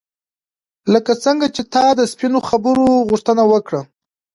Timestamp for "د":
1.99-2.01